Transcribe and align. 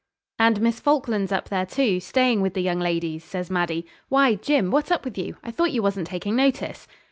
'And 0.39 0.61
Miss 0.61 0.79
Falkland's 0.79 1.31
up 1.31 1.49
there 1.49 1.67
too, 1.67 1.99
staying 1.99 2.41
with 2.41 2.55
the 2.55 2.63
young 2.63 2.79
ladies,' 2.79 3.23
says 3.23 3.51
Maddie. 3.51 3.85
'Why, 4.09 4.33
Jim, 4.33 4.71
what's 4.71 4.89
up 4.89 5.05
with 5.05 5.15
you? 5.15 5.35
I 5.43 5.51
thought 5.51 5.73
you 5.73 5.83
wasn't 5.83 6.07
taking 6.07 6.35
notice.' 6.35 6.87